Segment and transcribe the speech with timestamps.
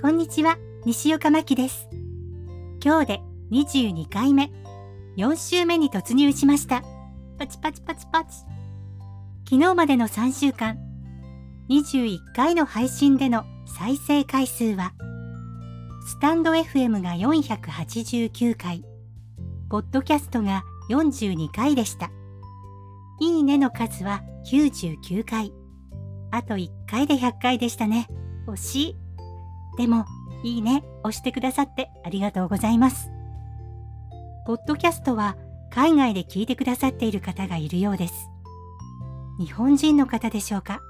[0.00, 1.86] こんにちは、西岡真希です。
[2.82, 4.50] 今日で22回目、
[5.18, 6.82] 4週目に突入しました。
[7.38, 8.38] パチパチパチパチ。
[9.46, 10.78] 昨日までの3週間、
[11.68, 14.94] 21回の配信での再生回数は、
[16.06, 18.82] スタンド FM が489回、
[19.68, 22.10] ポッドキャストが42回でした。
[23.20, 25.52] いいねの数は99回。
[26.30, 28.08] あと1回で100回でしたね。
[28.46, 29.09] 惜しい。
[29.76, 30.04] でも、
[30.42, 33.10] いいね、押してくださってありがとうございます。
[34.46, 35.36] ポッドキャストは
[35.70, 38.28] 海外で聞いてくださっている方がいるようです。
[39.38, 40.80] 日本人の方でしょうか？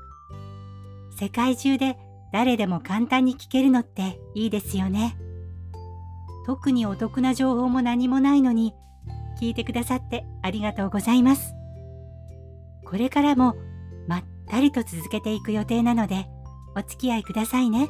[1.19, 1.99] 世界中で
[2.33, 5.17] 誰でも簡単に聞けるのっていいですよね。
[6.47, 8.75] 特にお得な情報も何もないのに、
[9.41, 11.55] 聞いてくださってありがとうございます。
[12.85, 13.57] これからも
[14.09, 16.27] まったりと続けていく予定なので、
[16.77, 17.89] お付き合いくださいね。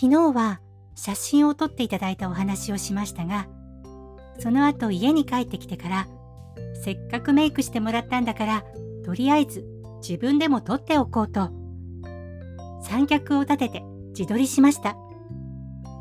[0.00, 0.62] 昨日は
[0.94, 3.48] 写真を撮っていただいたお話をしましたが、
[4.38, 6.08] その後家に帰ってきてから、
[6.82, 8.64] せっかくメイクしてもらったんだから、
[9.04, 9.66] とりあえず
[10.00, 11.50] 自分でも撮っておこうと、
[12.82, 13.82] 三脚を立てて
[14.18, 14.96] 自撮りしました。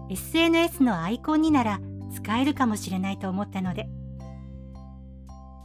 [0.09, 1.81] SNS のアイコンになら
[2.13, 3.89] 使えるかもしれないと思ったので。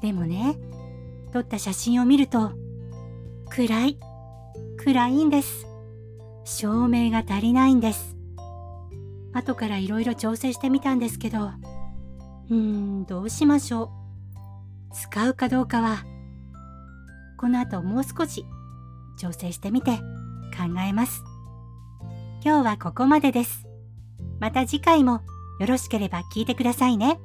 [0.02, 0.58] でもね、
[1.32, 2.50] 撮った写真を見ると、
[3.50, 3.98] 暗い。
[4.78, 5.68] 暗いんです。
[6.42, 8.14] 照明が足りないんです。
[9.34, 14.94] 後からいろいろ調整してみたんですけど、うーん、どうしましょう。
[14.94, 16.04] 使うかどうかは、
[17.36, 18.46] この後もう少し
[19.18, 19.98] 調整してみて
[20.56, 21.22] 考えます。
[22.44, 23.66] 今日はここまでです。
[24.38, 25.22] また次回も
[25.60, 27.18] よろしければ聞いてくださいね。